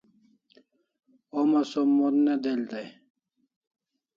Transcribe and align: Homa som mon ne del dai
Homa 1.33 1.61
som 1.71 1.87
mon 1.97 2.15
ne 2.25 2.35
del 2.43 2.61
dai 2.71 2.87